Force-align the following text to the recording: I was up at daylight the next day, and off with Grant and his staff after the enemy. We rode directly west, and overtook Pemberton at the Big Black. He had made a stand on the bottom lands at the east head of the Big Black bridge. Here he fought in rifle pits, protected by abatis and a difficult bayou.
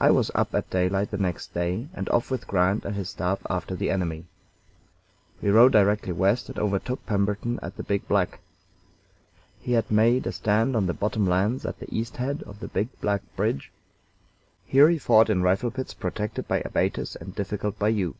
I 0.00 0.10
was 0.12 0.30
up 0.34 0.54
at 0.54 0.70
daylight 0.70 1.10
the 1.10 1.18
next 1.18 1.52
day, 1.52 1.88
and 1.92 2.08
off 2.08 2.30
with 2.30 2.46
Grant 2.46 2.86
and 2.86 2.96
his 2.96 3.10
staff 3.10 3.38
after 3.50 3.76
the 3.76 3.90
enemy. 3.90 4.24
We 5.42 5.50
rode 5.50 5.72
directly 5.72 6.14
west, 6.14 6.48
and 6.48 6.58
overtook 6.58 7.04
Pemberton 7.04 7.60
at 7.60 7.76
the 7.76 7.82
Big 7.82 8.08
Black. 8.08 8.40
He 9.60 9.72
had 9.72 9.90
made 9.90 10.26
a 10.26 10.32
stand 10.32 10.74
on 10.74 10.86
the 10.86 10.94
bottom 10.94 11.26
lands 11.26 11.66
at 11.66 11.80
the 11.80 11.94
east 11.94 12.16
head 12.16 12.44
of 12.44 12.60
the 12.60 12.68
Big 12.68 12.88
Black 13.02 13.20
bridge. 13.36 13.70
Here 14.64 14.88
he 14.88 14.96
fought 14.96 15.28
in 15.28 15.42
rifle 15.42 15.70
pits, 15.70 15.92
protected 15.92 16.48
by 16.48 16.62
abatis 16.62 17.14
and 17.14 17.28
a 17.28 17.32
difficult 17.36 17.78
bayou. 17.78 18.14